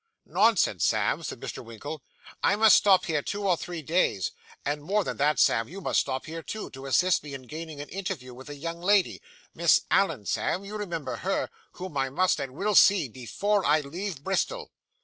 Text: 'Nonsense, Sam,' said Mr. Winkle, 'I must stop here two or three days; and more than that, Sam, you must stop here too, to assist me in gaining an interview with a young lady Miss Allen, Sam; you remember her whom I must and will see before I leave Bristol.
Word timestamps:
'Nonsense, 0.25 0.83
Sam,' 0.83 1.21
said 1.21 1.39
Mr. 1.39 1.63
Winkle, 1.63 2.01
'I 2.41 2.55
must 2.55 2.77
stop 2.77 3.05
here 3.05 3.21
two 3.21 3.47
or 3.47 3.55
three 3.55 3.83
days; 3.83 4.31
and 4.65 4.81
more 4.81 5.03
than 5.03 5.17
that, 5.17 5.37
Sam, 5.37 5.67
you 5.69 5.79
must 5.79 5.99
stop 5.99 6.25
here 6.25 6.41
too, 6.41 6.71
to 6.71 6.87
assist 6.87 7.21
me 7.21 7.35
in 7.35 7.43
gaining 7.43 7.79
an 7.79 7.89
interview 7.89 8.33
with 8.33 8.49
a 8.49 8.55
young 8.55 8.81
lady 8.81 9.21
Miss 9.53 9.81
Allen, 9.91 10.25
Sam; 10.25 10.65
you 10.65 10.75
remember 10.75 11.17
her 11.17 11.51
whom 11.73 11.97
I 11.97 12.09
must 12.09 12.39
and 12.39 12.55
will 12.55 12.73
see 12.73 13.09
before 13.09 13.63
I 13.63 13.81
leave 13.81 14.23
Bristol. 14.23 14.71